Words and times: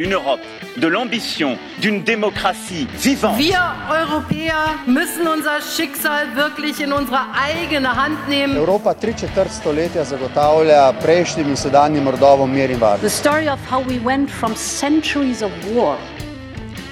Une 0.00 0.14
Europe 0.14 0.40
de 0.78 0.86
l'ambition, 0.86 1.58
d'une 1.82 2.02
démocratie 2.02 2.86
vivante. 2.94 3.36
Wir 3.36 3.60
Europäer 3.90 4.78
müssen 4.86 5.28
unser 5.28 5.60
Schicksal 5.60 6.34
wirklich 6.36 6.80
in 6.80 6.90
unsere 6.92 7.20
eigene 7.34 7.94
Hand 7.96 8.26
nehmen. 8.26 8.56
Evropa 8.56 8.94
tri 8.94 9.12
četrt 9.14 9.52
stoletja 9.52 10.04
zagotavlja 10.04 10.92
prejšnjim 11.02 11.48
in 11.48 11.56
sedanjim 11.56 12.08
rodovom 12.08 12.50
mir 12.50 12.70
in 12.70 12.80
varnost. 12.80 13.02
The 13.02 13.10
story 13.10 13.48
of 13.50 13.60
how 13.70 13.84
we 13.84 14.00
went 14.04 14.30
from 14.30 14.56
centuries 14.56 15.42
of 15.42 15.50
war 15.74 15.96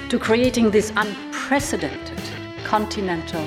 to 0.09 0.19
creating 0.19 0.71
this 0.71 0.93
unprecedented 0.93 2.21
continental 2.69 3.41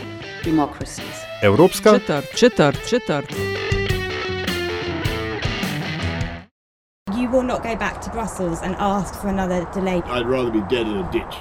democracies. 0.45 1.23
Evropska 1.43 1.93
Četrt, 1.93 2.35
četrt, 2.35 2.89
četrt. 2.89 3.31
Will 7.33 7.46
not 7.46 7.62
go 7.62 7.75
back 7.77 8.01
to 8.03 8.11
Brussels 8.11 8.61
and 8.62 8.77
ask 8.79 9.21
for 9.21 9.29
another 9.29 9.67
delay. 9.75 10.03
I'd 10.07 10.27
rather 10.27 10.50
be 10.50 10.61
dead 10.68 10.86
in 10.86 10.96
a 10.96 11.11
ditch. 11.13 11.35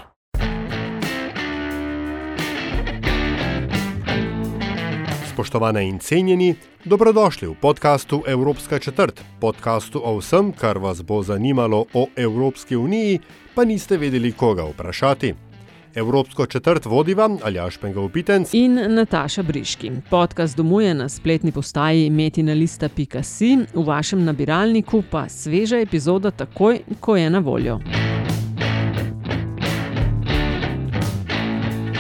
Spoštovane 5.34 5.88
in 5.88 6.00
cenjeni, 6.00 6.56
dobrodošli 6.86 7.48
v 7.48 7.56
podkastu 7.56 8.24
Evropska 8.28 8.80
četrt, 8.80 9.24
podkastu 9.40 10.02
o 10.04 10.18
vsem, 10.18 10.52
kar 10.54 10.78
vas 10.78 11.02
bo 11.02 11.24
zanimalo 11.24 11.86
o 11.94 12.08
Evropski 12.16 12.76
uniji, 12.76 13.20
pa 13.56 13.64
niste 13.64 13.98
vedeli, 13.98 14.32
koga 14.32 14.64
vprašati. 14.64 15.51
Evropsko 15.96 16.46
četrt 16.46 16.86
vodiva 16.86 17.30
Aljaš 17.44 17.78
Pengovpitenc 17.78 18.54
In 18.54 18.80
Nataša 18.96 19.44
Briški. 19.44 19.92
Podcast 20.10 20.58
domuje 20.58 20.94
na 20.94 21.10
spletni 21.10 21.52
postaji 21.52 22.10
metinalista.si, 22.10 23.58
v 23.74 23.86
vašem 23.86 24.26
nabiralniku 24.26 25.04
pa 25.12 25.30
sveža 25.30 25.80
epizoda 25.80 26.32
takoj, 26.32 26.80
ko 27.00 27.18
je 27.18 27.30
na 27.30 27.40
voljo. 27.40 27.80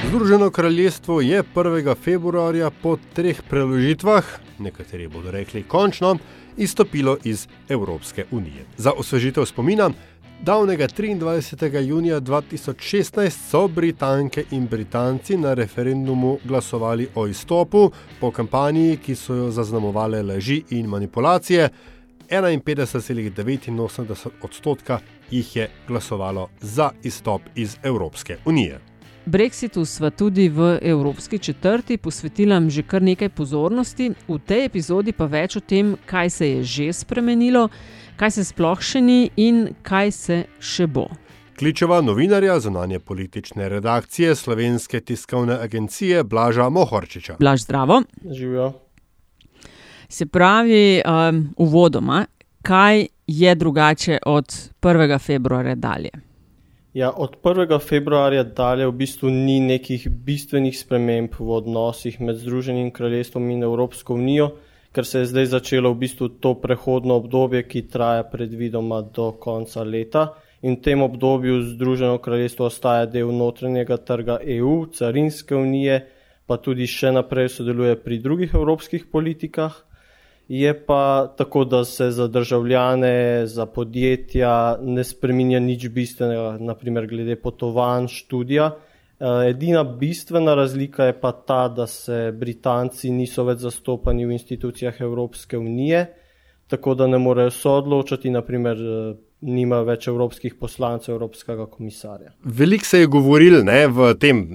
Združeno 0.08 0.50
kraljestvo 0.50 1.22
je 1.22 1.44
1. 1.56 1.95
februarja 1.95 2.69
po 2.81 2.97
treh 3.14 3.42
preložitvah, 3.50 4.25
nekateri 4.59 5.08
bodo 5.08 5.31
rekli 5.31 5.64
končno, 5.64 6.17
izstopilo 6.58 7.17
iz 7.23 7.47
Evropske 7.69 8.25
unije. 8.31 8.66
Za 8.78 8.92
osvežitev 8.92 9.45
spomina, 9.45 9.89
davnega 10.44 10.88
23. 10.88 11.88
junija 11.88 12.22
2016 12.22 13.30
so 13.30 13.67
Britanke 13.67 14.44
in 14.52 14.67
Britanci 14.67 15.38
na 15.38 15.53
referendumu 15.53 16.38
glasovali 16.44 17.08
o 17.16 17.28
izstopu 17.28 17.92
po 18.20 18.31
kampanji, 18.31 18.97
ki 18.97 19.16
so 19.16 19.36
jo 19.36 19.52
zaznamovale 19.52 20.23
laži 20.23 20.64
in 20.69 20.88
manipulacije. 20.88 21.69
51,89 22.30 24.30
odstotka 24.42 25.00
jih 25.31 25.56
je 25.56 25.69
glasovalo 25.88 26.50
za 26.62 26.89
izstop 27.03 27.42
iz 27.56 27.78
Evropske 27.84 28.38
unije. 28.45 28.91
Brexitu 29.25 29.86
sva 29.86 30.09
tudi 30.09 30.50
v 30.50 30.80
Evropski 30.81 31.39
četrti 31.39 31.97
posvetila 31.97 32.61
že 32.69 32.81
kar 32.83 33.02
nekaj 33.02 33.30
pozornosti, 33.30 34.11
v 34.28 34.39
tej 34.39 34.66
epizodi 34.66 35.11
pa 35.13 35.25
več 35.25 35.55
o 35.55 35.59
tem, 35.59 35.95
kaj 36.05 36.30
se 36.30 36.47
je 36.50 36.63
že 36.63 36.94
spremenilo, 36.94 37.69
kaj 38.17 38.31
se 38.31 38.44
sploh 38.44 38.81
še 38.81 39.02
ni 39.02 39.30
in 39.38 39.75
kaj 39.83 40.11
se 40.11 40.38
še 40.59 40.88
bo. 40.88 41.05
Kličeva 41.58 42.02
novinarja 42.02 42.59
zunanje 42.59 43.00
politične 43.00 43.69
redakcije 43.69 44.36
Slovenske 44.36 45.00
tiskovne 45.00 45.53
agencije 45.53 46.23
Blaža 46.23 46.69
Mohorčiča. 46.69 47.35
Blaž 47.39 47.61
zdravo. 47.61 48.02
Živijo. 48.25 48.73
Se 50.09 50.25
pravi, 50.25 51.02
um, 51.06 51.53
uvodoma, 51.58 52.25
kaj 52.61 53.08
je 53.28 53.56
drugače 53.56 54.17
od 54.25 54.45
1. 54.81 55.19
februarja 55.19 55.75
dalje? 55.75 56.31
Ja, 56.94 57.11
od 57.16 57.38
1. 57.44 57.80
februarja 57.80 58.44
dalje 58.44 58.88
v 58.88 58.92
bistvu 58.92 59.30
ni 59.30 59.59
nekih 59.64 60.09
bistvenih 60.11 60.75
sprememb 60.75 61.38
v 61.39 61.53
odnosih 61.56 62.18
med 62.19 62.35
Združenim 62.35 62.90
kraljestvom 62.91 63.46
in 63.50 63.63
Evropsko 63.63 64.18
unijo, 64.19 64.50
ker 64.91 65.07
se 65.07 65.22
je 65.22 65.29
zdaj 65.31 65.46
začelo 65.53 65.94
v 65.94 66.02
bistvu 66.02 66.28
to 66.44 66.52
prehodno 66.59 67.16
obdobje, 67.16 67.63
ki 67.63 67.85
traja 67.88 68.25
predvidoma 68.28 69.00
do 69.02 69.29
konca 69.31 69.85
leta. 69.88 70.34
In 70.62 70.75
v 70.75 70.81
tem 70.84 71.02
obdobju 71.02 71.62
Združeno 71.69 72.18
kraljestvo 72.18 72.68
ostaja 72.68 73.06
del 73.06 73.31
notranjega 73.31 73.97
trga 73.97 74.41
EU, 74.44 74.85
carinske 74.91 75.56
unije, 75.56 76.02
pa 76.46 76.59
tudi 76.59 76.91
še 76.91 77.16
naprej 77.16 77.53
sodeluje 77.56 77.96
pri 78.03 78.19
drugih 78.19 78.52
evropskih 78.52 79.08
politikah. 79.08 79.79
Je 80.51 80.85
pa 80.85 81.34
tako, 81.38 81.63
da 81.66 81.85
se 81.85 82.12
za 82.12 82.28
državljane, 82.28 83.47
za 83.47 83.66
podjetja 83.66 84.78
ne 84.81 85.03
spreminja 85.03 85.59
nič 85.59 85.88
bistvenega, 85.89 86.57
naprimer 86.59 87.07
glede 87.07 87.38
potovanj, 87.39 88.07
študija. 88.07 88.66
Eh, 89.19 89.50
Edina 89.50 89.84
bistvena 89.84 90.56
razlika 90.56 91.06
je 91.07 91.16
pa 91.22 91.31
ta, 91.31 91.67
da 91.67 91.88
se 91.88 92.34
Britanci 92.35 93.13
niso 93.16 93.47
več 93.47 93.63
zastopani 93.63 94.28
v 94.28 94.35
institucijah 94.35 95.00
Evropske 95.01 95.57
unije, 95.57 96.06
tako 96.67 96.97
da 97.00 97.07
ne 97.07 97.17
morejo 97.17 97.56
soodločati, 97.56 98.35
naprimer 98.35 98.78
eh, 98.78 99.16
nima 99.41 99.79
več 99.88 100.11
evropskih 100.11 100.59
poslancev, 100.59 101.16
evropskega 101.16 101.69
komisarja. 101.72 102.35
Veliko 102.44 102.85
se 102.85 103.00
je 103.00 103.07
govorilo 103.07 103.63
ne, 103.63 103.85
v 103.88 104.13
tem 104.19 104.47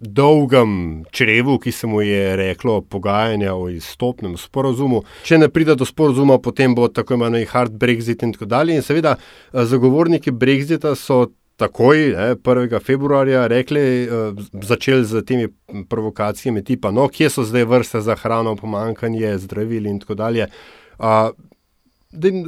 dolgem 0.00 1.04
črevu, 1.10 1.58
ki 1.58 1.72
se 1.72 1.86
mu 1.86 2.02
je 2.02 2.36
reklo 2.36 2.80
pogajanja 2.80 3.54
o 3.54 3.68
izstopnem 3.68 4.36
sporozumu. 4.36 5.02
Če 5.24 5.38
ne 5.38 5.48
pride 5.48 5.76
do 5.76 5.88
sporozuma, 5.88 6.38
potem 6.42 6.74
bo 6.74 6.88
tako 6.88 7.16
imenovani 7.16 7.48
hard 7.50 7.72
Brexit 7.80 8.22
in 8.22 8.34
tako 8.36 8.48
dalje. 8.50 8.76
In 8.76 8.84
seveda 8.84 9.16
eh, 9.16 9.64
zagovorniki 9.64 10.32
Brexita 10.32 10.94
so. 10.94 11.26
Takoj, 11.56 12.10
ne, 12.12 12.24
1. 12.36 12.80
februarja, 12.84 13.46
rekli, 13.48 13.80
uh, 14.04 14.36
začeli 14.60 15.06
z 15.08 15.22
temi 15.24 15.46
provokacijami, 15.88 16.60
tipa, 16.60 16.90
no, 16.92 17.06
kje 17.08 17.30
so 17.32 17.44
zdaj 17.48 17.64
vrste 17.64 18.02
za 18.04 18.12
hrano, 18.20 18.52
pomankanje 18.60 19.38
zdravil 19.40 19.86
in 19.88 19.96
tako 20.02 20.18
dalje. 20.20 20.50
Uh, 20.98 21.32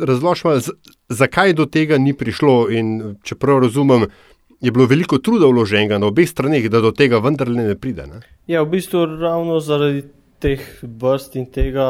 Razložimo, 0.04 0.58
zakaj 1.08 1.52
do 1.56 1.64
tega 1.66 1.96
ni 1.98 2.12
prišlo. 2.12 2.68
In, 2.68 3.16
če 3.24 3.40
prav 3.40 3.62
razumem, 3.64 4.06
je 4.60 4.70
bilo 4.70 4.86
veliko 4.86 5.18
truda 5.18 5.46
vloženega 5.46 5.98
na 5.98 6.06
obeh 6.10 6.28
straneh, 6.28 6.68
da 6.70 6.80
do 6.80 6.92
tega 6.92 7.20
vendarle 7.22 7.64
ne 7.70 7.76
pride. 7.78 8.06
Ne? 8.10 8.20
Ja, 8.50 8.62
v 8.62 8.74
bistvu 8.74 9.04
ravno 9.18 9.60
zaradi 9.62 10.04
teh 10.42 10.62
vrst 10.82 11.36
in 11.38 11.48
tega, 11.54 11.86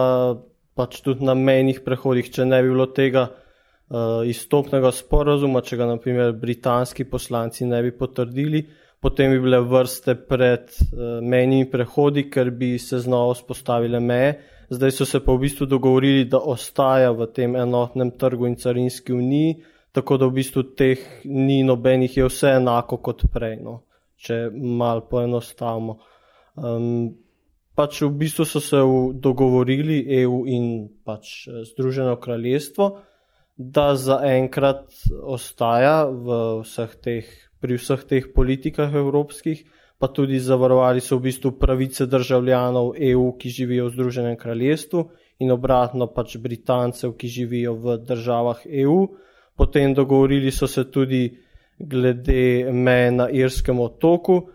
pač 0.76 1.00
tudi 1.04 1.26
na 1.26 1.34
mejnih 1.34 1.82
prehodih, 1.84 2.28
če 2.32 2.46
ne 2.48 2.60
bi 2.64 2.72
bilo 2.72 2.88
tega 2.96 3.28
uh, 3.28 4.20
izstopnega 4.28 4.92
sporazuma, 4.94 5.64
če 5.64 5.80
ga 5.80 5.88
naprimer 5.94 6.36
britanski 6.36 7.08
poslanci 7.08 7.68
ne 7.68 7.80
bi 7.84 7.94
potrdili, 7.96 8.66
potem 9.00 9.32
bi 9.32 9.40
bile 9.42 9.62
vrste 9.64 10.16
pred 10.28 10.68
uh, 10.68 11.18
mejnimi 11.24 11.70
prehodi, 11.72 12.28
ker 12.32 12.52
bi 12.52 12.76
se 12.82 13.00
znova 13.04 13.36
vzpostavile 13.36 14.00
meje. 14.00 14.38
Zdaj 14.68 14.92
so 14.92 15.06
se 15.08 15.22
pa 15.24 15.32
v 15.32 15.46
bistvu 15.46 15.64
dogovorili, 15.64 16.26
da 16.28 16.42
ostaja 16.44 17.14
v 17.16 17.30
tem 17.32 17.56
enotnem 17.56 18.12
trgu 18.20 18.50
in 18.50 18.58
carinski 18.60 19.14
uniji, 19.16 19.56
tako 19.98 20.16
da 20.22 20.30
v 20.30 20.38
bistvu 20.38 20.62
teh 20.78 21.02
ni 21.26 21.60
nobenih, 21.66 22.16
je 22.16 22.28
vse 22.30 22.54
enako 22.60 23.00
kot 23.02 23.26
prej, 23.34 23.58
no, 23.62 23.80
če 24.22 24.46
malo 24.54 25.04
poenostavimo. 25.10 25.98
Um, 26.58 27.10
pač 27.78 28.02
v 28.02 28.10
bistvu 28.22 28.46
so 28.46 28.62
se 28.62 28.78
v, 28.82 29.18
dogovorili 29.18 30.00
EU 30.22 30.42
in 30.46 30.64
pač 31.06 31.48
Združeno 31.72 32.16
kraljestvo, 32.22 32.88
da 33.58 33.92
zaenkrat 33.98 34.86
ostaja 35.22 36.06
vseh 36.06 36.94
teh, 37.02 37.26
pri 37.58 37.78
vseh 37.78 38.02
teh 38.06 38.30
politikah 38.34 38.94
evropskih, 38.94 39.64
pa 39.98 40.06
tudi 40.06 40.38
zavarovali 40.38 41.02
so 41.02 41.18
v 41.18 41.26
bistvu 41.26 41.58
pravice 41.58 42.06
državljanov 42.06 42.94
EU, 43.02 43.32
ki 43.34 43.50
živijo 43.50 43.88
v 43.88 43.94
Združenem 43.96 44.36
kraljestvu 44.38 45.08
in 45.42 45.50
obratno 45.50 46.06
pač 46.14 46.36
Britancev, 46.38 47.16
ki 47.18 47.26
živijo 47.26 47.74
v 47.74 47.98
državah 48.06 48.62
EU. 48.66 49.00
Potem 49.58 49.94
dogovorili 49.94 50.52
so 50.54 50.68
se 50.70 50.84
tudi 50.90 51.26
glede 51.78 52.72
meje 52.72 53.10
na 53.10 53.28
Irskem 53.30 53.80
otoku, 53.80 54.50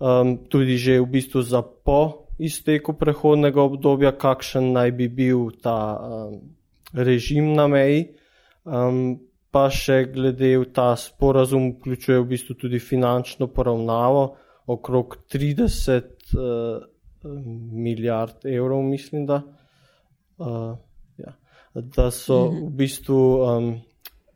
um, 0.00 0.38
tudi 0.48 0.76
že 0.80 1.00
v 1.00 1.06
bistvu 1.06 1.42
za 1.42 1.62
po 1.62 2.28
izteku 2.38 2.96
prehodnega 2.96 3.62
obdobja, 3.62 4.12
kakšen 4.16 4.72
naj 4.72 4.92
bi 4.96 5.08
bil 5.08 5.50
ta 5.60 5.96
um, 5.96 6.40
režim 6.92 7.52
na 7.52 7.68
meji. 7.68 8.16
Um, 8.64 9.20
pa 9.52 9.70
še 9.72 10.04
glede 10.12 10.56
v 10.60 10.66
ta 10.74 10.92
sporazum 11.00 11.70
vključuje 11.76 12.18
v 12.20 12.28
bistvu 12.28 12.56
tudi 12.60 12.80
finančno 12.82 13.48
poravnavo 13.48 14.36
okrog 14.66 15.16
30 15.32 16.36
uh, 16.36 16.82
milijard 17.72 18.44
evrov, 18.44 18.82
mislim, 18.82 19.24
da, 19.26 19.40
uh, 20.38 20.74
ja, 21.16 21.32
da 21.74 22.10
so 22.10 22.50
v 22.50 22.68
bistvu 22.82 23.20
um, 23.38 23.70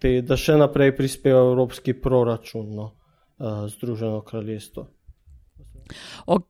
te, 0.00 0.20
da 0.26 0.36
še 0.40 0.56
naprej 0.60 0.94
prispeva 0.96 1.42
evropski 1.50 1.94
proračun, 1.94 2.70
no, 2.76 2.92
uh, 3.38 3.66
Združeno 3.70 4.22
kraljestvo. 4.26 4.86
O, 6.26 6.40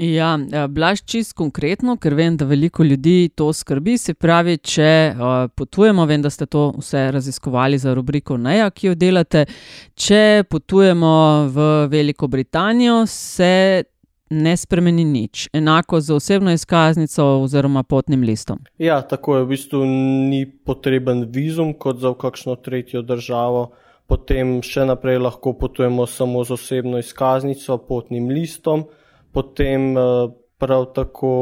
Ja, 0.00 0.38
eh, 0.52 0.68
blaž 0.68 1.02
čist 1.04 1.34
konkretno, 1.36 1.98
ker 2.00 2.14
vem, 2.16 2.36
da 2.36 2.46
veliko 2.48 2.84
ljudi 2.84 3.28
to 3.36 3.50
skrbi. 3.52 3.98
Se 4.00 4.14
pravi, 4.14 4.56
če 4.56 4.88
uh, 5.12 5.50
potujemo, 5.52 6.06
vem, 6.08 6.22
da 6.24 6.30
ste 6.32 6.46
to 6.48 6.70
vse 6.78 7.10
raziskovali 7.12 7.78
za 7.78 7.92
rubriko 7.94 8.38
Neja, 8.40 8.70
ki 8.70 8.86
jo 8.86 8.94
delate. 8.96 9.44
Če 9.92 10.46
potujemo 10.48 11.12
v 11.52 11.68
Veliko 11.92 12.30
Britanijo, 12.32 13.02
se 13.06 13.84
ne 14.30 14.56
spremeni 14.56 15.04
nič. 15.04 15.48
Enako 15.52 16.00
za 16.00 16.14
osebno 16.14 16.52
izkaznico 16.52 17.24
oziroma 17.42 17.82
potnim 17.82 18.22
listom. 18.22 18.58
Ja, 18.78 19.02
tako 19.02 19.36
je. 19.36 19.44
V 19.44 19.48
bistvu 19.48 19.84
ni 20.30 20.44
potreben 20.46 21.26
vizum 21.30 21.74
kot 21.74 21.98
za 21.98 22.14
kakšno 22.14 22.56
tretjo 22.56 23.02
državo. 23.02 23.70
Potem 24.06 24.58
še 24.62 24.84
naprej 24.86 25.20
lahko 25.22 25.52
potujemo 25.58 26.06
samo 26.06 26.42
z 26.44 26.56
osebno 26.56 26.98
izkaznico, 26.98 27.78
potnim 27.86 28.28
listom 28.30 28.88
potem 29.32 29.96
eh, 29.96 30.28
prav 30.58 30.92
tako 30.94 31.32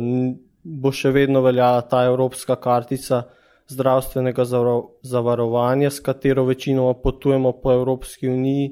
eh, 0.00 0.36
bo 0.62 0.92
še 0.92 1.12
vedno 1.14 1.42
veljala 1.44 1.84
ta 1.88 2.04
evropska 2.08 2.56
kartica 2.60 3.22
zdravstvenega 3.68 4.44
zavarovanja, 5.04 5.90
s 5.90 6.00
katero 6.00 6.46
večinoma 6.48 6.94
potujemo 7.02 7.52
po 7.62 7.72
Evropski 7.72 8.28
uniji. 8.28 8.70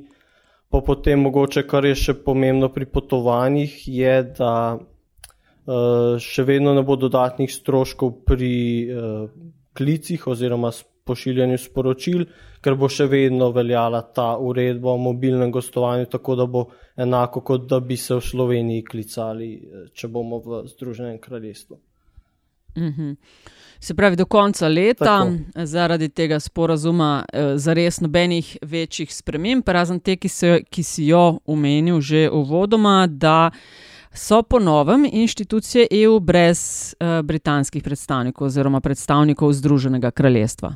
Pa 0.70 0.80
potem 0.82 1.20
mogoče, 1.22 1.62
kar 1.68 1.86
je 1.86 1.94
še 1.94 2.14
pomembno 2.24 2.68
pri 2.74 2.88
potovanjih, 2.90 3.76
je, 3.86 4.16
da 4.38 4.52
uh, 4.76 6.18
še 6.18 6.44
vedno 6.44 6.74
ne 6.74 6.82
bo 6.82 6.96
dodatnih 6.98 7.52
stroškov 7.52 8.12
pri 8.26 8.52
uh, 8.90 9.30
klicih 9.76 10.26
oziroma 10.26 10.72
pošiljanju 11.06 11.58
sporočil, 11.62 12.24
ker 12.62 12.74
bo 12.78 12.88
še 12.90 13.06
vedno 13.10 13.52
veljala 13.54 14.02
ta 14.16 14.32
uredba 14.42 14.94
o 14.96 15.02
mobilnem 15.02 15.52
gostovanju, 15.54 16.08
tako 16.10 16.36
da 16.40 16.46
bo 16.50 16.64
enako, 16.98 17.44
kot 17.46 17.68
da 17.70 17.80
bi 17.80 17.98
se 18.00 18.16
v 18.18 18.24
Sloveniji 18.30 18.86
klicali, 18.90 19.50
eh, 19.54 19.84
če 19.94 20.10
bomo 20.10 20.40
v 20.42 20.64
Združenem 20.72 21.20
kraljestvu. 21.22 21.78
Mm 22.76 22.92
-hmm. 22.92 23.16
Se 23.80 23.94
pravi, 23.94 24.16
do 24.16 24.26
konca 24.26 24.68
leta, 24.68 25.04
Tako. 25.04 25.66
zaradi 25.66 26.08
tega 26.08 26.40
sporazuma, 26.40 27.24
eh, 27.32 27.56
za 27.56 27.72
res 27.72 28.00
nobenih 28.00 28.56
večjih 28.62 29.14
sprememb, 29.14 29.68
razen 29.68 30.00
te, 30.00 30.16
ki, 30.16 30.28
se, 30.28 30.60
ki 30.70 30.82
si 30.82 31.06
jo 31.06 31.38
omenil 31.46 32.00
že 32.00 32.30
uvodoma, 32.30 33.06
da 33.06 33.50
so 34.16 34.42
po 34.42 34.58
novem 34.58 35.04
inštitucije 35.12 35.86
EU 35.90 36.20
brez 36.20 36.94
uh, 37.00 37.22
britanskih 37.22 37.82
predstavnikov 37.82 38.46
oziroma 38.46 38.80
predstavnikov 38.80 39.52
Združenega 39.52 40.10
kraljestva. 40.10 40.74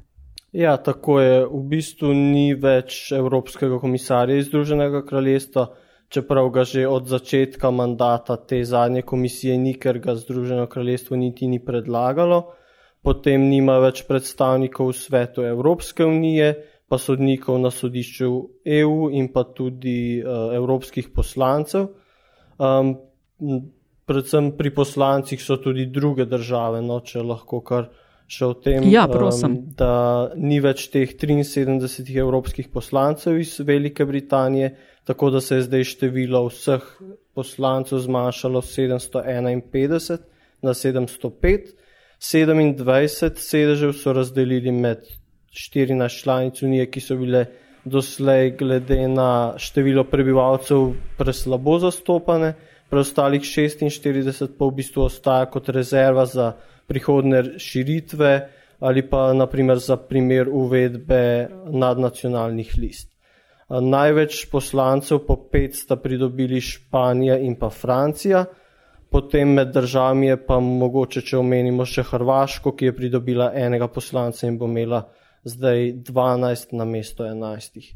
Ja, 0.53 0.77
tako 0.77 1.21
je. 1.21 1.47
V 1.47 1.63
bistvu 1.71 2.13
ni 2.15 2.55
več 2.55 3.13
Evropskega 3.15 3.79
komisarja 3.79 4.37
iz 4.37 4.49
Združenega 4.51 5.05
kraljestva, 5.07 5.69
čeprav 6.11 6.51
ga 6.51 6.65
že 6.65 6.89
od 6.89 7.07
začetka 7.09 7.71
mandata 7.71 8.37
te 8.37 8.65
zadnje 8.65 9.03
komisije 9.03 9.59
ni, 9.59 9.75
ker 9.79 9.99
ga 9.99 10.17
Združeno 10.19 10.67
kraljestvo 10.67 11.17
niti 11.17 11.49
ni 11.49 11.65
predlagalo. 11.65 12.60
Potem 13.01 13.49
nima 13.49 13.79
več 13.81 14.03
predstavnikov 14.05 14.93
v 14.93 14.97
svetu 14.99 15.45
Evropske 15.49 16.05
unije, 16.05 16.53
pa 16.91 16.99
sodnikov 16.99 17.61
na 17.63 17.71
sodišču 17.71 18.29
EU 18.67 19.09
in 19.15 19.31
pa 19.33 19.45
tudi 19.57 20.21
uh, 20.21 20.51
evropskih 20.57 21.09
poslancev. 21.15 21.87
Um, 22.61 22.97
predvsem 24.11 24.51
pri 24.59 24.75
poslancih 24.75 25.41
so 25.41 25.57
tudi 25.63 25.87
druge 25.87 26.27
države, 26.27 26.83
no, 26.83 26.99
če 27.07 27.23
lahko 27.23 27.63
kar 27.63 27.89
še 28.31 28.47
o 28.47 28.55
tem, 28.59 28.85
ja, 28.91 29.07
um, 29.07 29.57
da 29.79 30.31
ni 30.35 30.61
več 30.63 30.89
teh 30.93 31.15
73 31.19 32.11
evropskih 32.21 32.69
poslancev 32.75 33.39
iz 33.39 33.57
Velike 33.65 34.05
Britanije, 34.07 34.75
tako 35.07 35.31
da 35.35 35.41
se 35.41 35.61
je 35.61 35.67
zdaj 35.71 35.87
število 35.95 36.45
vseh 36.51 36.85
poslancev 37.39 38.03
zmanjšalo 38.03 38.63
751 38.67 40.19
na 40.67 40.75
705. 40.75 41.73
27 42.21 43.37
sedežev 43.37 43.93
so 43.97 44.13
razdelili 44.13 44.73
med 44.73 44.99
14 45.53 46.23
članic 46.23 46.63
Unije, 46.63 46.91
ki 46.91 47.01
so 47.01 47.17
bile 47.17 47.47
doslej 47.85 48.51
glede 48.57 49.09
na 49.09 49.55
število 49.59 50.05
prebivalcev 50.05 50.93
preslabo 51.19 51.79
zastopane, 51.79 52.53
preostalih 52.91 53.41
46 53.41 54.53
pa 54.59 54.69
v 54.69 54.77
bistvu 54.77 55.07
ostaja 55.09 55.47
kot 55.51 55.69
rezerva 55.69 56.27
za 56.27 56.53
prihodne 56.87 57.59
širitve 57.59 58.33
ali 58.81 59.03
pa 59.09 59.33
naprimer 59.33 59.79
za 59.79 59.97
primer 59.97 60.49
uvedbe 60.49 61.49
nadnacionalnih 61.73 62.75
list. 62.79 63.09
Največ 63.69 64.47
poslancev 64.51 65.25
po 65.27 65.37
pet 65.53 65.77
sta 65.77 65.97
pridobili 65.97 66.61
Španija 66.61 67.39
in 67.39 67.57
pa 67.57 67.71
Francija, 67.71 68.45
potem 69.11 69.55
med 69.59 69.73
državami 69.75 70.27
je 70.27 70.37
pa 70.47 70.61
mogoče, 70.61 71.23
če 71.27 71.39
omenimo 71.41 71.87
še 71.87 72.07
Hrvaško, 72.11 72.75
ki 72.77 72.91
je 72.91 72.97
pridobila 72.97 73.51
enega 73.55 73.89
poslanca 73.89 74.47
in 74.47 74.59
bo 74.59 74.69
imela 74.71 75.05
zdaj 75.45 75.93
12 76.07 76.77
na 76.79 76.85
mesto 76.85 77.25
11. 77.27 77.91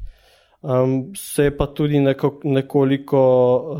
Um, 0.65 1.13
se 1.17 1.51
je 1.51 1.57
pa 1.57 1.67
tudi 1.67 2.01
neko, 2.01 2.39
nekoliko 2.45 3.21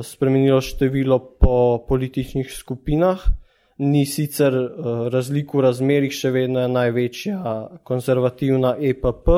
spremenilo 0.05 0.61
število 0.61 1.19
po 1.41 1.57
političnih 1.89 2.53
skupinah 2.53 3.25
ni 3.79 4.07
sicer 4.07 4.55
uh, 4.55 5.07
razlik 5.11 5.55
v 5.55 5.65
razmerih, 5.67 6.13
še 6.15 6.31
vedno 6.35 6.63
je 6.63 6.71
največja 6.71 7.55
konzervativna 7.87 8.77
EPP, 8.79 9.31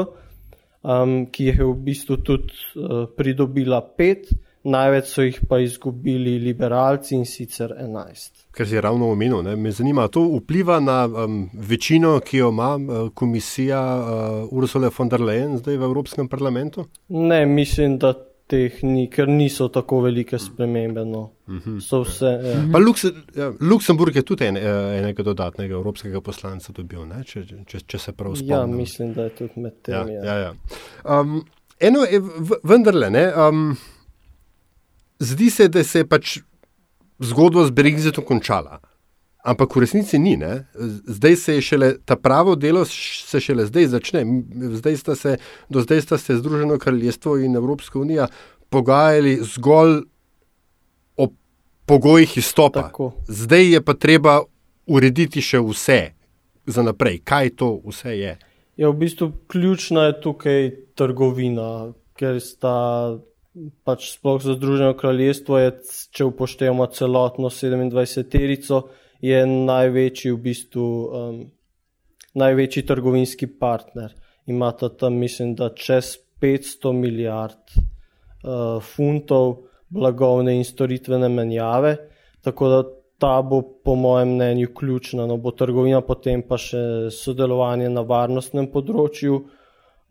um, 0.83 1.15
ki 1.33 1.49
je 1.49 1.57
v 1.63 1.73
bistvu 1.87 2.19
tudi 2.25 2.53
uh, 2.77 3.07
pridobila 3.17 3.81
pet, 3.97 4.29
največ 4.67 5.11
so 5.11 5.25
jih 5.25 5.41
pa 5.49 5.59
izgubili 5.63 6.37
liberalci 6.43 7.15
in 7.15 7.25
sicer 7.29 7.75
enajst. 7.79 8.47
Ker 8.57 8.69
si 8.69 8.81
ravno 8.81 9.11
omenil, 9.13 9.43
ne? 9.47 9.57
me 9.57 9.73
zanima, 9.73 10.09
to 10.09 10.25
vpliva 10.39 10.81
na 10.81 11.05
um, 11.07 11.43
večino, 11.55 12.19
ki 12.21 12.43
jo 12.43 12.53
ima 12.55 12.77
komisija 13.15 13.83
uh, 13.83 14.53
Ursula 14.53 14.91
von 14.99 15.13
der 15.13 15.23
Leyen 15.23 15.59
zdaj 15.59 15.77
v 15.77 15.91
Evropskem 15.91 16.29
parlamentu? 16.29 16.87
Ne, 17.09 17.47
mislim, 17.47 17.99
da 17.99 18.15
teh 18.47 18.79
ni, 18.87 19.07
ker 19.11 19.29
niso 19.29 19.67
tako 19.75 20.01
velike 20.05 20.39
spremembe. 20.39 21.05
No. 21.05 21.23
Mhm. 21.51 21.79
Vse, 21.83 22.27
ja. 22.27 22.55
Mhm. 22.61 22.77
Lukse, 22.85 23.11
ja, 23.37 23.51
Luksemburg 23.61 24.17
je 24.17 24.23
tudi 24.23 24.47
en, 24.47 24.57
eh, 24.57 24.99
enega 24.99 25.23
dodatnega 25.23 25.75
evropskega 25.75 26.21
poslanca 26.21 26.73
dobil, 26.73 27.07
če, 27.25 27.45
če, 27.67 27.83
če 27.87 27.99
se 27.99 28.13
prav 28.13 28.37
spomnim. 28.37 28.55
Ja, 28.55 28.67
mislim, 28.67 29.13
da 29.15 29.29
je 29.29 29.35
tudi 29.43 29.67
med 29.67 29.83
temi. 29.83 30.15
Ja, 30.15 30.23
ja. 30.23 30.25
Ja, 30.25 30.39
ja. 30.39 31.21
um, 31.21 31.43
eno 31.81 32.07
je 32.07 32.23
vendarle, 32.65 33.11
ne, 33.11 33.27
um, 33.35 33.77
zdi 35.19 35.51
se, 35.51 35.69
da 35.69 35.85
se 35.85 35.99
je 35.99 36.09
pač 36.09 36.39
zgodba 37.19 37.67
z 37.67 37.71
Brexitom 37.71 38.25
končala. 38.25 38.81
Ampak 39.47 39.77
v 39.77 39.87
resnici 39.87 40.19
ni. 40.19 40.35
Ne? 40.37 40.67
Zdaj 41.07 41.37
se 41.37 41.55
je 41.55 41.63
šele 41.63 41.93
ta 42.05 42.17
pravo 42.17 42.57
delo, 42.57 42.85
se 42.85 43.41
šele 43.41 43.67
zdaj 43.67 43.87
začne. 43.95 44.25
Zdaj 44.75 44.97
sta 44.97 45.15
se, 45.15 45.37
do 45.71 45.81
zdaj 45.81 46.03
sta 46.03 46.19
se 46.19 46.37
Združeno 46.37 46.79
kraljestvo 46.79 47.37
in 47.39 47.57
Evropska 47.57 47.99
unija 47.99 48.27
pogajali 48.69 49.39
zgolj 49.43 50.03
o 51.17 51.29
pogojih 51.87 52.39
izstopa. 52.39 52.83
Tako. 52.83 53.13
Zdaj 53.29 53.73
je 53.73 53.81
pa 53.85 53.95
treba 53.95 54.41
urediti 54.87 55.43
še 55.43 55.63
vse 55.63 56.01
za 56.67 56.83
naprej. 56.83 57.23
Kaj 57.25 57.55
to 57.57 57.79
vse 57.87 58.19
je? 58.19 58.35
Ja, 58.77 58.91
v 58.91 58.99
bistvu 58.99 59.31
ključna 59.49 60.11
je 60.11 60.21
tukaj 60.21 60.71
trgovina, 60.99 61.93
ker 62.19 62.43
sta. 62.43 62.75
Pač 63.89 64.11
sploh 64.13 64.43
za 64.43 64.53
Združeno 64.53 64.93
kraljestvo 64.99 65.59
je, 65.59 65.71
če 66.13 66.27
upoštevamo 66.29 66.87
celotno 66.93 67.49
27-terico, 67.49 68.83
je 69.25 69.39
največji, 69.49 70.33
v 70.35 70.41
bistvu, 70.45 70.89
um, 71.09 71.39
največji 72.37 72.85
trgovinski 72.85 73.49
partner. 73.57 74.13
Imata 74.47 74.91
tam, 74.93 75.17
mislim, 75.23 75.55
da 75.57 75.71
čez 75.73 76.19
500 76.43 76.93
milijard 76.93 77.73
uh, 77.73 78.77
funtov 78.85 79.57
blagovne 79.89 80.59
in 80.59 80.65
storitvene 80.65 81.33
menjave, 81.33 81.97
tako 82.45 82.69
da 82.69 82.85
ta 83.19 83.41
bo, 83.43 83.63
po 83.85 83.95
mojem 83.97 84.35
mnenju, 84.37 84.75
ključna. 84.77 85.25
No, 85.27 85.41
bo 85.41 85.57
trgovina, 85.57 86.03
potem 86.05 86.43
pa 86.45 86.59
še 86.61 87.09
sodelovanje 87.09 87.89
na 87.89 88.05
varnostnem 88.05 88.69
področju. 88.69 89.47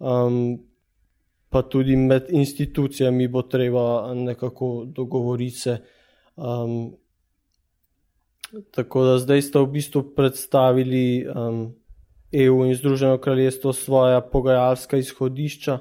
Um, 0.01 0.57
Pa 1.49 1.61
tudi 1.61 1.95
med 1.95 2.29
institucijami 2.29 3.27
bo 3.27 3.41
treba 3.41 4.13
nekako 4.13 4.85
dogovoriti 4.85 5.57
se, 5.57 5.77
um, 6.35 6.95
Tako 8.71 9.03
da 9.03 9.17
zdaj 9.17 9.41
ste 9.41 9.59
v 9.59 9.67
bistvu 9.67 10.03
predstavili 10.15 11.25
um, 11.27 11.73
EU 12.31 12.65
in 12.65 12.75
Združeno 12.75 13.17
kraljestvo 13.17 13.73
svoja 13.73 14.21
pogajalska 14.21 14.97
izhodišča, 14.97 15.79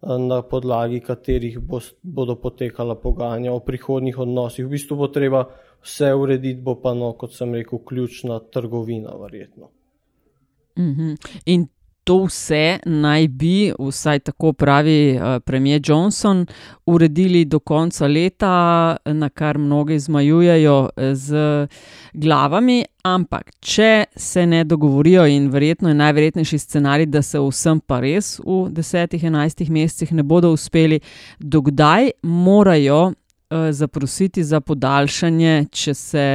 um, 0.00 0.26
na 0.26 0.42
podlagi 0.42 1.00
katerih 1.00 1.58
bo, 1.58 1.80
bodo 2.02 2.36
potekala 2.40 2.94
pogajanja 2.94 3.52
o 3.52 3.60
prihodnih 3.60 4.18
odnosih. 4.18 4.66
V 4.66 4.76
bistvu 4.76 4.96
bo 4.96 5.08
treba 5.08 5.44
vse 5.82 6.14
urediti, 6.14 6.60
bo 6.62 6.76
pa, 6.80 6.94
no, 6.94 7.12
kot 7.12 7.34
sem 7.34 7.54
rekel, 7.54 7.78
ključna 7.84 8.40
trgovina, 8.52 9.16
verjetno. 9.20 9.70
Mm 10.78 10.94
-hmm. 10.94 11.16
In 11.46 11.66
to 12.04 12.24
vse 12.24 12.78
naj 12.84 13.28
bi, 13.28 13.72
vsaj 13.78 14.18
tako 14.18 14.52
pravi 14.52 15.16
uh, 15.16 15.40
premijer 15.44 15.80
Johnson, 15.84 16.46
uredili 16.86 17.44
do 17.44 17.58
konca 17.58 18.06
leta, 18.06 18.96
na 19.04 19.28
kar 19.28 19.58
mnogi 19.58 19.98
zmajujejo 19.98 20.88
z 21.12 21.36
glavami. 22.12 22.84
Ampak, 23.04 23.50
če 23.60 24.04
se 24.16 24.46
ne 24.46 24.64
dogovorijo, 24.64 25.26
in 25.26 25.50
verjetno 25.52 25.88
je 25.88 25.94
najverjetnejši 25.94 26.58
scenarij, 26.58 27.06
da 27.06 27.22
se 27.22 27.40
vsem 27.40 27.80
pa 27.80 28.00
res 28.00 28.38
v 28.40 28.68
10-11 28.72 29.68
mesecih 29.70 30.12
ne 30.12 30.22
bodo 30.22 30.52
uspeli, 30.52 31.00
dokdaj 31.38 32.10
morajo 32.22 33.02
uh, 33.06 33.70
zaprositi 33.70 34.44
za 34.44 34.60
podaljšanje, 34.60 35.66
če, 35.72 35.94
se, 35.94 36.26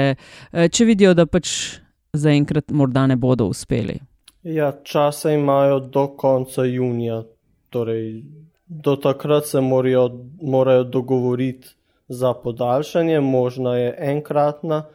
uh, 0.54 0.68
če 0.70 0.86
vidijo, 0.86 1.14
da 1.14 1.26
pač 1.26 1.80
zaenkrat 2.14 2.72
morda 2.72 3.08
ne 3.08 3.18
bodo 3.18 3.50
uspeli. 3.50 4.00
Ja, 4.44 4.72
časa 4.84 5.32
imajo 5.32 5.80
do 5.80 6.08
konca 6.08 6.64
junija, 6.64 7.24
torej 7.70 8.24
do 8.68 8.96
takrat 8.96 9.46
se 9.46 9.62
morajo, 9.62 10.10
morajo 10.42 10.84
dogovoriti 10.84 11.68
za 12.08 12.34
podaljšanje, 12.34 13.20
možno 13.20 13.76
je 13.76 13.96
enkratna, 14.00 14.86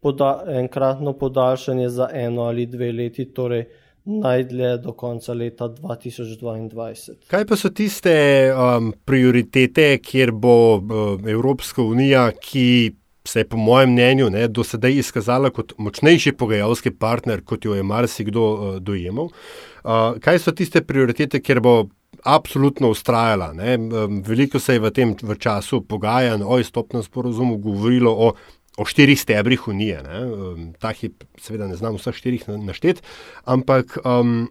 poda, 0.00 0.44
enkratno 0.48 1.12
podaljšanje 1.12 1.88
za 1.88 2.08
eno 2.12 2.42
ali 2.42 2.66
dve 2.66 2.92
leti, 2.92 3.24
torej 3.24 3.64
najdlje 4.04 4.76
do 4.78 4.92
konca 4.92 5.32
leta 5.32 5.68
2022. 5.68 7.12
Kaj 7.26 7.46
pa 7.46 7.56
so 7.56 7.70
tiste 7.70 8.14
um, 8.52 8.92
prioritete, 9.04 9.98
kjer 9.98 10.32
bo 10.32 10.76
uh, 10.76 10.82
Evropska 11.30 11.82
unija, 11.82 12.30
ki 12.40 12.92
se 13.24 13.40
je, 13.40 13.48
po 13.48 13.56
mojem 13.56 13.92
mnenju, 13.92 14.30
ne, 14.30 14.46
do 14.48 14.64
sedaj 14.64 14.98
izkazala 14.98 15.50
kot 15.54 15.74
močnejši 15.78 16.32
pogajalski 16.32 16.90
partner, 16.90 17.42
kot 17.44 17.64
jo 17.64 17.74
je 17.74 17.82
marsikdo 17.82 18.46
uh, 18.52 18.76
dojemal. 18.82 19.30
Uh, 19.82 20.18
kaj 20.22 20.40
so 20.42 20.54
tiste 20.54 20.82
prioritete, 20.86 21.40
kjer 21.40 21.60
bo 21.62 21.76
absolutno 22.24 22.90
ustrajala? 22.90 23.52
Ne? 23.52 23.76
Veliko 24.26 24.60
se 24.60 24.76
je 24.76 24.82
v 24.82 24.90
tem 24.94 25.14
v 25.22 25.36
času 25.38 25.82
pogajanj 25.86 26.42
o 26.44 26.58
izstopnem 26.60 27.02
sporozumu 27.02 27.56
govorilo 27.58 28.12
o, 28.12 28.32
o 28.78 28.84
štirih 28.86 29.20
stebrih 29.20 29.68
unije. 29.68 30.02
Um, 30.02 30.72
Ta 30.78 30.92
hip, 30.92 31.24
seveda, 31.40 31.66
ne 31.66 31.76
znam 31.76 31.98
vseh 31.98 32.14
štirih 32.14 32.48
naštet, 32.48 33.02
ampak. 33.44 33.98
Um, 34.04 34.50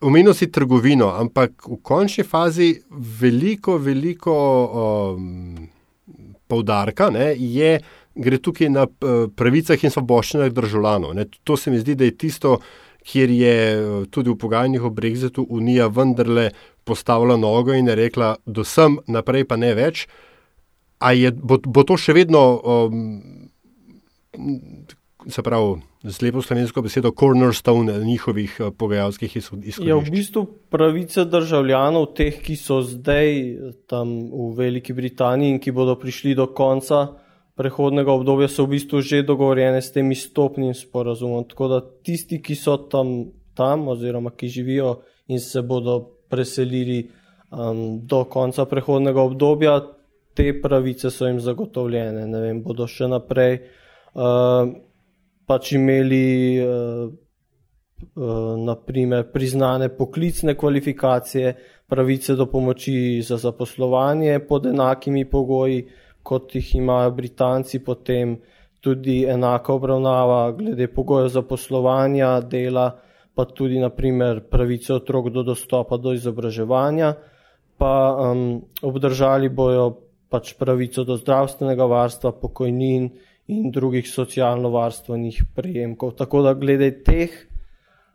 Omenil 0.00 0.32
si 0.32 0.46
trgovino, 0.48 1.10
ampak 1.12 1.66
v 1.68 1.76
končni 1.84 2.24
fazi 2.24 2.70
veliko, 2.88 3.74
veliko 3.76 4.32
um, 5.12 5.66
poudarka, 6.50 7.10
ne, 7.14 7.30
je, 7.38 7.78
gre 8.14 8.38
tukaj 8.42 8.70
na 8.72 8.86
eh, 8.86 9.26
pravicah 9.36 9.84
in 9.84 9.94
svoboščinah 9.94 10.52
državljanov. 10.54 11.14
Ne. 11.16 11.26
To 11.46 11.56
se 11.56 11.70
mi 11.70 11.80
zdi, 11.80 11.94
da 11.94 12.08
je 12.08 12.16
tisto, 12.18 12.58
kjer 13.06 13.30
je 13.30 13.54
eh, 13.54 13.86
tudi 14.10 14.32
v 14.32 14.38
pogajanjih 14.40 14.84
o 14.84 14.92
Brexitu 14.94 15.46
Unija 15.48 15.88
vendarle 15.88 16.50
postavila 16.84 17.36
nogo 17.36 17.74
in 17.76 17.88
je 17.88 17.94
rekla, 17.94 18.34
da 18.46 18.64
sem 18.64 18.98
naprej, 19.06 19.46
pa 19.48 19.56
ne 19.60 19.74
več. 19.78 20.06
Je, 21.00 21.30
bo, 21.32 21.56
bo 21.64 21.84
to 21.88 21.96
še 21.96 22.12
vedno, 22.12 22.42
um, 22.60 23.22
se 25.28 25.42
pravi, 25.42 25.80
z 26.02 26.22
lepo 26.22 26.42
slovensko 26.42 26.82
besedo, 26.82 27.10
cornerstone 27.10 27.98
njihovih 28.04 28.56
uh, 28.60 28.72
pogajalskih 28.76 29.36
izhodišč? 29.36 29.80
Ja, 29.84 29.96
v 29.96 30.10
bistvu 30.10 30.44
pravice 30.72 31.24
državljanov, 31.28 32.12
teh, 32.16 32.38
ki 32.40 32.56
so 32.56 32.80
zdaj 32.86 33.34
tam 33.90 34.30
v 34.30 34.52
Veliki 34.56 34.96
Britaniji 34.96 35.56
in 35.56 35.60
ki 35.60 35.74
bodo 35.76 35.98
prišli 36.00 36.34
do 36.38 36.48
konca 36.56 37.06
prehodnega 37.60 38.12
obdobja, 38.12 38.48
so 38.48 38.64
v 38.64 38.78
bistvu 38.78 39.02
že 39.04 39.22
dogovorjene 39.28 39.82
s 39.82 39.92
tem 39.92 40.08
izstopnim 40.12 40.72
sporazumom. 40.74 41.44
Tako 41.44 41.68
da 41.68 41.80
tisti, 41.84 42.40
ki 42.40 42.56
so 42.56 42.78
tam, 42.88 43.30
tam 43.54 43.88
oziroma 43.92 44.32
ki 44.32 44.48
živijo 44.48 45.00
in 45.28 45.40
se 45.40 45.62
bodo 45.62 46.00
preselili 46.30 47.10
um, 47.50 48.00
do 48.06 48.24
konca 48.24 48.64
prehodnega 48.64 49.20
obdobja, 49.20 49.80
te 50.34 50.54
pravice 50.62 51.10
so 51.10 51.26
jim 51.26 51.40
zagotovljene. 51.40 52.24
Ne 52.26 52.40
vem, 52.40 52.62
bodo 52.64 52.86
še 52.88 53.10
naprej 53.10 53.58
uh, 54.14 54.70
pač 55.50 55.72
imeli 55.74 56.62
uh, 56.62 57.10
uh, 57.10 58.54
naprimer 58.62 59.26
priznane 59.32 59.88
poklicne 59.96 60.54
kvalifikacije, 60.54 61.54
pravice 61.90 62.36
do 62.38 62.46
pomoči 62.46 63.22
za 63.26 63.36
zaposlovanje 63.36 64.38
pod 64.48 64.66
enakimi 64.70 65.24
pogoji, 65.30 65.88
kot 66.22 66.54
jih 66.54 66.74
imajo 66.78 67.10
Britanci, 67.10 67.80
potem 67.82 68.36
tudi 68.80 69.24
enaka 69.28 69.74
obravnava 69.74 70.52
glede 70.52 70.86
pogojev 70.94 71.32
zaposlovanja, 71.34 72.28
dela, 72.40 72.92
pa 73.34 73.44
tudi 73.44 73.80
naprimer 73.82 74.44
pravice 74.50 74.94
otrok 74.94 75.32
do 75.34 75.42
dostopa 75.42 75.96
do 75.96 76.12
izobraževanja, 76.14 77.14
pa 77.78 77.92
um, 78.14 78.60
obdržali 78.82 79.48
bojo 79.48 79.90
pač 80.30 80.54
pravico 80.54 81.02
do 81.04 81.16
zdravstvenega 81.18 81.84
varstva, 81.90 82.32
pokojnin 82.38 83.10
in 83.50 83.70
drugih 83.74 84.06
socialno-varstvenih 84.08 85.42
prejemkov. 85.54 86.14
Tako 86.18 86.42
da 86.46 86.54
glede 86.54 86.90
teh, 87.04 87.34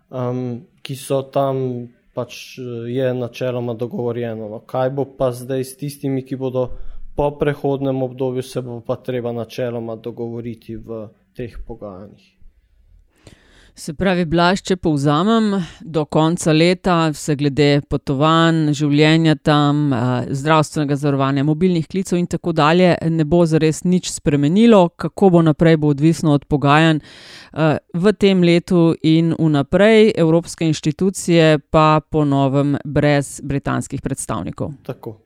um, 0.10 0.64
ki 0.82 0.96
so 0.96 1.22
tam, 1.34 1.62
pač 2.16 2.58
je 2.88 3.14
načeloma 3.14 3.74
dogovorjeno. 3.76 4.50
No. 4.50 4.62
Kaj 4.64 4.94
bo 4.96 5.06
pa 5.18 5.32
zdaj 5.36 5.66
s 5.68 5.76
tistimi, 5.78 6.24
ki 6.24 6.40
bodo 6.40 6.70
po 7.16 7.32
prehodnem 7.40 8.04
obdobju, 8.04 8.44
se 8.44 8.62
bo 8.62 8.80
pa 8.86 8.96
treba 8.96 9.36
načeloma 9.36 9.96
dogovoriti 9.96 10.76
v 10.76 11.08
teh 11.36 11.60
pogajanjih. 11.68 12.32
Se 13.76 13.92
pravi, 13.92 14.24
blaž, 14.24 14.62
če 14.64 14.78
povzamem, 14.80 15.50
do 15.84 16.06
konca 16.08 16.54
leta 16.56 17.10
se 17.14 17.34
glede 17.36 17.82
potovanj, 17.92 18.70
življenja 18.72 19.36
tam, 19.36 19.92
eh, 19.92 20.30
zdravstvenega 20.32 20.96
zavarovanja, 20.96 21.44
mobilnih 21.44 21.88
klicev 21.92 22.18
in 22.18 22.28
tako 22.32 22.54
dalje, 22.56 22.94
ne 23.12 23.26
bo 23.26 23.44
zares 23.46 23.84
nič 23.84 24.14
spremenilo, 24.14 24.96
kako 24.96 25.30
bo 25.30 25.42
naprej, 25.42 25.76
bo 25.78 25.92
odvisno 25.92 26.38
od 26.40 26.46
pogajanj 26.46 27.02
eh, 27.02 27.78
v 27.94 28.14
tem 28.14 28.44
letu 28.44 28.96
in 29.04 29.36
vnaprej, 29.36 30.14
evropske 30.16 30.72
inštitucije 30.72 31.60
pa 31.70 32.00
ponovem 32.00 32.78
brez 32.86 33.42
britanskih 33.44 34.02
predstavnikov. 34.02 34.72
Tako. 34.88 35.25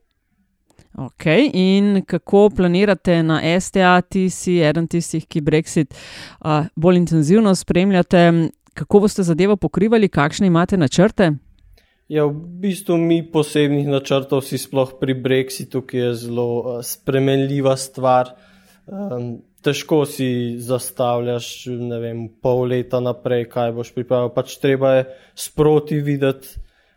Ok, 0.99 1.25
in 1.53 2.01
kako 2.07 2.49
planirate 2.55 3.23
na 3.23 3.41
STA, 3.59 4.01
ti 4.01 4.29
si 4.29 4.57
eden 4.63 4.87
tistih, 4.87 5.25
ki 5.27 5.41
Brexit 5.41 5.93
uh, 5.93 6.65
bolj 6.75 6.97
intenzivno 6.97 7.55
spremljate, 7.55 8.49
kako 8.73 8.99
boste 8.99 9.23
zadevo 9.23 9.55
pokrivali, 9.55 10.09
kakšne 10.09 10.47
imate 10.47 10.77
načrte? 10.77 11.31
Ja, 12.09 12.25
v 12.25 12.33
bistvu 12.61 12.97
mi 12.97 13.21
posebnih 13.21 13.85
načrtov 13.87 14.41
si 14.41 14.57
sploh 14.57 14.95
pri 14.97 15.13
Brexitu, 15.13 15.83
ki 15.85 15.97
je 15.97 16.13
zelo 16.25 16.47
uh, 16.57 16.79
spremenljiva 16.81 17.75
stvar. 17.77 18.33
Um, 18.89 19.43
težko 19.61 20.05
si 20.09 20.57
zastavljaš, 20.57 21.67
ne 21.69 21.99
vem, 22.01 22.23
pol 22.41 22.63
leta 22.71 22.97
naprej, 23.03 23.45
kaj 23.51 23.75
boš 23.77 23.93
pripravil. 23.93 24.31
Pač 24.33 24.55
treba 24.57 24.95
je 24.95 25.05
sproti 25.37 25.99
videti, 26.01 26.55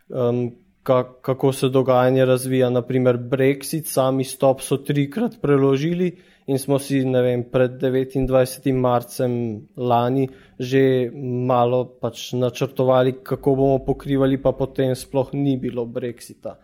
um, 0.09 0.47
kako 0.83 1.53
se 1.53 1.69
dogajanje 1.69 2.25
razvija. 2.25 2.69
Naprimer, 2.69 3.17
Brexit, 3.17 3.85
sami 3.85 4.23
stop 4.23 4.61
so 4.61 4.77
trikrat 4.77 5.41
preložili 5.41 6.17
in 6.45 6.59
smo 6.59 6.79
si 6.79 6.99
vem, 6.99 7.43
pred 7.51 7.71
29. 7.71 8.73
marcem 8.73 9.61
lani 9.77 10.27
že 10.59 11.09
malo 11.47 11.85
pač 12.01 12.33
načrtovali, 12.33 13.15
kako 13.23 13.55
bomo 13.55 13.79
pokrivali, 13.85 14.41
pa 14.41 14.51
potem 14.51 14.95
sploh 14.95 15.33
ni 15.33 15.57
bilo 15.57 15.85
Brexita. 15.85 16.55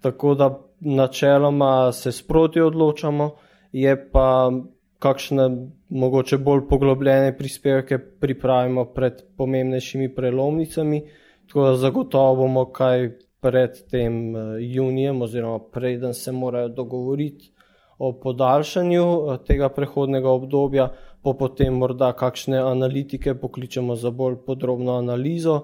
Tako 0.00 0.34
da 0.34 0.58
načeloma 0.80 1.92
se 1.92 2.12
sproti 2.12 2.60
odločamo, 2.60 3.30
je 3.72 4.10
pa 4.10 4.50
kakšne 4.98 5.48
mogoče 5.88 6.38
bolj 6.38 6.66
poglobljene 6.68 7.36
prispevke 7.38 7.98
pripravimo 7.98 8.84
pred 8.84 9.22
pomembnejšimi 9.36 10.14
prelomnicami, 10.14 11.02
tako 11.46 11.66
da 11.66 11.76
zagotovo 11.76 12.36
bomo 12.36 12.64
kaj 12.72 13.10
pred 13.42 13.74
tem 13.90 14.36
eh, 14.36 14.40
junijem, 14.60 15.22
oziroma 15.22 15.58
preden 15.72 16.14
se 16.14 16.32
morajo 16.32 16.68
dogovoriti 16.68 17.50
o 17.98 18.12
podaljšanju 18.12 19.04
eh, 19.04 19.38
tega 19.46 19.68
prehodnega 19.68 20.30
obdobja, 20.30 20.88
pa 21.22 21.34
potem 21.38 21.74
morda 21.74 22.12
kakšne 22.18 22.58
analitike 22.58 23.34
pokličemo 23.34 23.96
za 23.96 24.10
bolj 24.10 24.36
podrobno 24.46 24.96
analizo, 24.98 25.60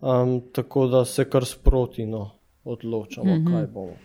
um, 0.00 0.40
tako 0.52 0.86
da 0.86 1.04
se 1.04 1.24
kar 1.30 1.44
sproti 1.46 2.06
no, 2.06 2.30
odločamo, 2.64 3.34
mm 3.34 3.38
-hmm. 3.38 3.52
kaj 3.52 3.66
bomo. 3.66 3.96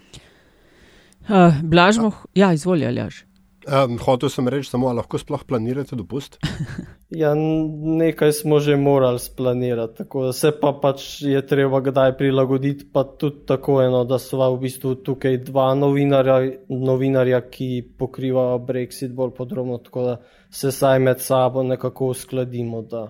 Uh, 1.27 1.61
Blažmo, 1.63 2.11
ja, 2.35 2.53
izvolj, 2.53 2.85
Aljaš. 2.87 3.26
Um, 3.67 3.97
hotel 3.99 4.29
sem 4.31 4.47
reči, 4.47 4.69
samo 4.71 4.87
lahko 4.95 5.19
sploh 5.19 5.41
planirate 5.43 5.97
dopust? 5.99 6.37
ja, 7.21 7.33
nekaj 7.35 8.31
smo 8.31 8.61
že 8.63 8.77
morali 8.79 9.19
splanirati, 9.19 9.97
tako 9.97 10.23
da 10.29 10.33
se 10.33 10.53
pa 10.61 10.71
pač 10.81 11.21
je 11.21 11.41
treba 11.47 11.81
kdaj 11.83 12.15
prilagoditi, 12.17 12.87
pa 12.93 13.03
tudi 13.03 13.43
tako 13.49 13.81
eno, 13.83 14.05
da 14.07 14.21
sva 14.23 14.47
v 14.53 14.61
bistvu 14.61 14.93
tukaj 15.03 15.41
dva 15.49 15.73
novinarja, 15.75 16.37
novinarja 16.69 17.41
ki 17.51 17.69
pokrivajo 17.99 18.61
Brexit 18.63 19.11
bolj 19.11 19.35
podrobno, 19.35 19.81
tako 19.83 20.05
da 20.05 20.15
se 20.49 20.71
saj 20.71 21.03
med 21.03 21.19
sabo 21.19 21.63
nekako 21.67 22.13
uskladimo, 22.15 22.81
da, 22.87 23.09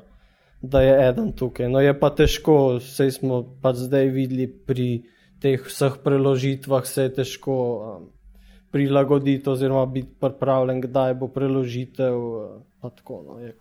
da 0.61 0.81
je 0.81 0.97
eden 1.09 1.31
tukaj. 1.37 1.69
No, 1.69 1.85
je 1.85 1.93
pa 1.99 2.09
težko, 2.09 2.79
vse 2.81 3.11
smo 3.13 3.43
pa 3.61 3.77
zdaj 3.77 4.09
videli 4.09 4.49
pri 4.49 4.89
teh 5.41 5.61
vseh 5.61 6.01
preložitvah, 6.03 6.85
se 6.89 7.11
je 7.11 7.17
težko 7.21 7.57
um, 7.77 8.13
prilagoditi 8.77 9.49
oziroma 9.49 9.85
biti 9.85 10.09
pripravljen, 10.19 10.81
kdaj 10.81 11.13
bo 11.13 11.27
preložitev. 11.27 12.17
Uh, 12.17 12.91
tako, 12.95 13.23
no, 13.27 13.39
je 13.39 13.55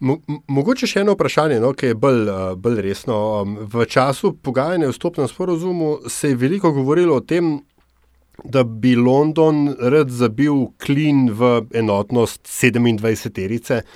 Mo 0.00 0.16
mogoče 0.48 0.86
še 0.88 1.02
eno 1.02 1.12
vprašanje, 1.12 1.58
no, 1.60 1.74
ki 1.76 1.90
je 1.90 1.96
bolj, 1.98 2.22
uh, 2.30 2.44
bolj 2.56 2.78
resno. 2.86 3.16
Um, 3.42 3.58
v 3.72 3.84
času 3.90 4.32
pogajanja 4.42 4.88
o 4.88 4.94
stopnem 4.96 5.28
sporozumu 5.28 5.98
se 6.08 6.30
je 6.30 6.38
veliko 6.38 6.70
govorilo 6.72 7.18
o 7.18 7.24
tem, 7.26 7.58
da 8.44 8.62
bi 8.64 8.94
London 8.96 9.74
rad 9.92 10.08
zabil 10.08 10.70
klin 10.80 11.26
v 11.36 11.50
enotnost 11.82 12.46
27-terice 12.48 13.82
uh, 13.82 13.90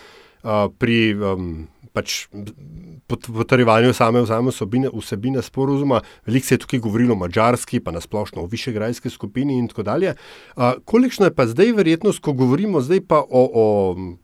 pri 0.79 0.99
um, 1.15 1.49
pač 1.95 2.27
potrjevanju 3.07 3.93
same, 3.95 4.25
same 4.27 4.51
vsebine, 4.51 4.91
vsebine 4.91 5.43
sporozuma. 5.43 6.01
Veliko 6.27 6.47
se 6.47 6.55
je 6.55 6.63
tukaj 6.65 6.83
govorilo 6.83 7.15
o 7.15 7.19
mačarski, 7.19 7.81
pa 7.81 7.95
nasplošno 7.95 8.43
o 8.43 8.51
višegrajski 8.51 9.11
skupini 9.11 9.59
in 9.59 9.69
tako 9.71 9.87
dalje. 9.87 10.15
Kolikšna 10.85 11.31
je 11.31 11.35
pa 11.35 11.47
zdaj 11.47 11.73
verjetnost, 11.79 12.23
ko 12.25 12.33
govorimo 12.33 12.83
zdaj 12.83 13.05
pa 13.09 13.23
o, 13.23 13.45
o 13.47 13.67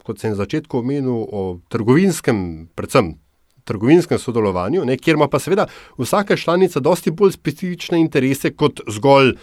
kot 0.03 0.19
sem 0.19 0.35
na 0.35 0.41
začetku 0.43 0.83
omenil, 0.83 1.23
o 1.31 1.59
trgovinskem, 1.71 2.67
predvsem 2.75 3.15
trgovinskem 3.63 4.19
sodelovanju, 4.19 4.83
ne, 4.85 4.97
kjer 4.97 5.15
ima 5.15 5.29
pa 5.31 5.39
seveda 5.39 5.67
vsaka 5.99 6.35
članica 6.35 6.79
dosti 6.79 7.11
bolj 7.11 7.37
specifične 7.37 7.99
interese 8.01 8.51
kot 8.57 8.81
zgolj 8.89 9.35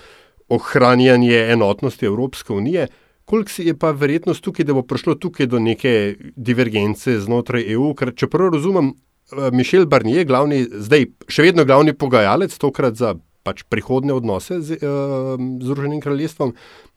ohranjanje 0.48 1.46
enotnosti 1.52 2.06
Evropske 2.06 2.52
unije. 2.52 2.88
Koliko 3.28 3.62
je 3.62 3.74
pa 3.76 3.90
verjetnost 3.92 4.40
tukaj, 4.44 4.64
da 4.64 4.72
bo 4.72 4.82
prišlo 4.88 5.18
tukaj 5.20 5.46
do 5.52 5.60
neke 5.60 6.16
divergence 6.36 7.18
znotraj 7.20 7.66
EU? 7.74 7.92
Ker, 7.94 8.14
če 8.16 8.28
prav 8.32 8.54
razumem, 8.54 8.94
eh, 9.32 9.50
Mišel 9.52 9.84
Barnier, 9.86 10.24
glavni, 10.24 10.62
zdaj 10.64 11.10
še 11.28 11.44
vedno 11.50 11.66
glavni 11.68 11.92
pogajalec, 11.92 12.56
tokrat 12.56 12.96
za 12.96 13.14
pač 13.44 13.64
prihodne 13.68 14.12
odnose 14.12 14.60
z 14.60 14.76
uh, 14.80 15.36
Združenim 15.38 16.02
kraljestvom, 16.04 16.52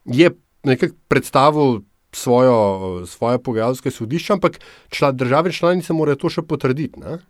je 0.06 0.32
nekako 0.68 0.98
predstavil 1.08 1.82
svojo, 2.12 3.06
svoje 3.08 3.40
pogajalske 3.40 3.92
sodišče, 3.92 4.34
ampak 4.34 4.60
čla, 4.90 5.12
države 5.16 5.52
članice 5.56 5.96
morajo 5.96 6.20
to 6.26 6.32
še 6.34 6.44
potrditi. 6.44 7.00
Ne? 7.00 7.22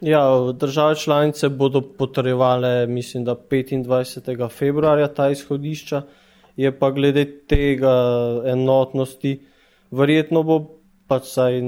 Ja, 0.00 0.22
države 0.56 0.96
članice 0.96 1.50
bodo 1.52 1.82
potrjevale, 1.82 2.86
mislim, 2.86 3.24
da 3.24 3.36
25. 3.36 4.48
februarja 4.48 5.10
ta 5.12 5.28
izhodišča 5.30 6.02
je 6.56 6.72
pa 6.78 6.90
glede 6.90 7.24
tega 7.48 7.94
enotnosti, 8.52 9.38
verjetno 9.90 10.42
bo 10.42 10.60
pač 11.10 11.32
saj 11.34 11.58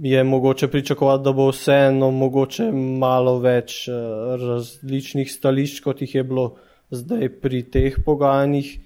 je 0.00 0.24
mogoče 0.24 0.68
pričakovati, 0.68 1.24
da 1.24 1.32
bo 1.32 1.50
vseeno 1.50 2.10
mogoče 2.10 2.70
malo 2.72 3.38
več 3.38 3.88
eh, 3.88 3.94
različnih 4.40 5.32
stališč, 5.32 5.80
kot 5.84 6.00
jih 6.02 6.14
je 6.14 6.24
bilo 6.24 6.46
zdaj 6.90 7.28
pri 7.42 7.62
teh 7.70 7.98
pogajanjih. 8.04 8.78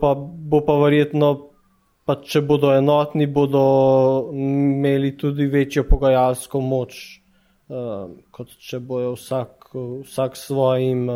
Pa, 0.00 0.14
bo 0.14 0.60
pa 0.64 0.76
verjetno, 0.82 1.30
pa 2.04 2.16
če 2.22 2.42
bodo 2.46 2.72
enotni, 2.76 3.26
bodo 3.26 3.62
imeli 4.32 5.14
tudi 5.18 5.46
večjo 5.50 5.86
pogajalsko 5.88 6.60
moč, 6.60 6.98
uh, 7.72 8.10
kot 8.30 8.52
če 8.60 8.82
bojo 8.84 9.14
vsak, 9.16 9.72
vsak 10.04 10.36
svojim. 10.36 11.08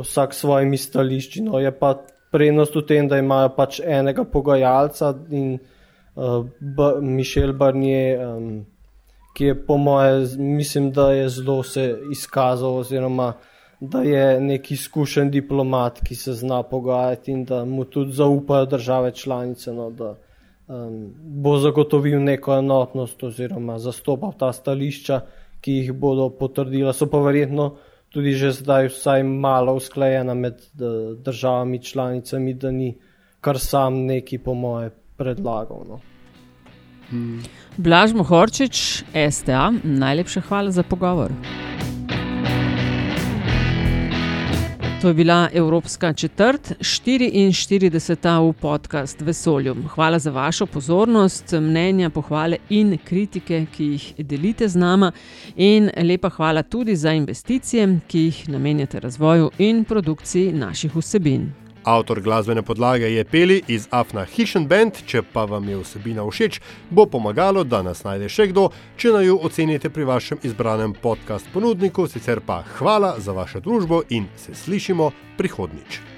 Vsak 0.00 0.34
s 0.34 0.38
svojimi 0.38 0.76
stališči. 0.76 1.42
No, 1.42 1.58
je 1.58 1.70
pa 1.78 1.94
prednost 2.32 2.74
v 2.74 2.82
tem, 2.82 3.08
da 3.08 3.18
imajo 3.18 3.52
pač 3.54 3.80
enega 3.80 4.24
pogajalca 4.24 5.14
in 5.30 5.58
uh, 6.16 6.46
Mišel 7.00 7.52
Barnier, 7.54 8.24
um, 8.26 8.64
ki 9.34 9.44
je 9.44 9.54
po 9.66 9.76
moje, 9.76 10.34
mislim, 10.38 10.90
da 10.90 11.12
je 11.12 11.28
zelo 11.28 11.62
se 11.62 11.98
izkazal, 12.10 12.82
oziroma 12.82 13.32
da 13.80 14.02
je 14.02 14.40
neki 14.40 14.74
izkušen 14.74 15.30
diplomat, 15.30 16.00
ki 16.02 16.14
se 16.14 16.32
zna 16.32 16.62
pogajati 16.62 17.32
in 17.32 17.44
da 17.44 17.64
mu 17.64 17.84
tudi 17.84 18.12
zaupajo 18.12 18.66
države 18.66 19.12
članice. 19.12 19.72
No, 19.72 19.90
da, 19.90 20.14
Um, 20.66 21.12
bo 21.44 21.58
zagotovil 21.60 22.22
neko 22.24 22.54
enotnost, 22.56 23.22
oziroma 23.22 23.74
zastopal 23.78 24.30
ta 24.32 24.48
stališča, 24.52 25.18
ki 25.60 25.72
jih 25.72 25.90
bodo 25.92 26.30
potrdila. 26.38 26.94
So 26.96 27.04
pa 27.12 27.20
verjetno 27.20 27.66
uh, 27.66 27.82
tudi 28.14 28.34
že 28.38 28.52
zdaj 28.52 28.88
vsaj 28.94 29.22
malo 29.22 29.74
usklajena 29.74 30.34
med 30.34 30.62
državami 31.24 31.82
članicami, 31.82 32.54
da 32.54 32.70
ni 32.70 32.94
kar 33.40 33.58
sam 33.58 34.06
neki 34.06 34.38
po 34.38 34.54
moje 34.54 34.90
predlagal. 35.16 35.84
No. 35.88 36.00
Hmm. 37.10 37.42
Blaž 37.76 38.14
Mohorčič, 38.14 39.04
STA, 39.30 39.72
najlepša 39.82 40.40
hvala 40.40 40.70
za 40.70 40.82
pogovor. 40.82 41.30
To 45.04 45.08
je 45.08 45.14
bila 45.14 45.48
Evropska 45.52 46.12
četrt, 46.12 46.72
44. 46.80 48.48
v 48.48 48.52
podcast 48.52 49.20
Vesolju. 49.20 49.76
Hvala 49.88 50.18
za 50.18 50.30
vašo 50.30 50.66
pozornost, 50.66 51.52
mnenja, 51.52 52.10
pohvale 52.10 52.56
in 52.70 52.98
kritike, 53.04 53.66
ki 53.76 53.84
jih 53.84 54.14
delite 54.18 54.68
z 54.68 54.76
nama. 54.76 55.12
In 55.56 55.90
lepa 56.02 56.28
hvala 56.28 56.62
tudi 56.62 56.96
za 56.96 57.12
investicije, 57.12 58.00
ki 58.08 58.18
jih 58.18 58.48
namenjate 58.48 59.00
razvoju 59.00 59.50
in 59.58 59.84
produkciji 59.84 60.52
naših 60.52 60.96
vsebin. 60.96 61.63
Avtor 61.84 62.20
glasbene 62.20 62.62
podlage 62.62 63.12
je 63.12 63.24
Peli 63.24 63.62
iz 63.68 63.88
Afna 63.90 64.24
Hishon 64.24 64.66
Band. 64.66 65.02
Če 65.06 65.20
pa 65.32 65.44
vam 65.44 65.68
je 65.68 65.76
vsebina 65.82 66.24
všeč, 66.24 66.60
bo 66.90 67.04
pomagalo, 67.06 67.64
da 67.64 67.82
nas 67.84 68.00
najde 68.04 68.30
še 68.32 68.48
kdo, 68.54 68.70
če 68.96 69.12
naj 69.12 69.28
jo 69.28 69.36
ocenite 69.44 69.92
pri 69.92 70.08
vašem 70.08 70.40
izbranem 70.48 70.96
podcast 70.96 71.52
ponudniku. 71.52 72.08
Sicer 72.08 72.40
pa 72.40 72.62
hvala 72.78 73.14
za 73.20 73.36
vašo 73.36 73.60
družbo 73.60 74.00
in 74.08 74.32
se 74.36 74.56
slišimo 74.56 75.12
prihodnič. 75.36 76.13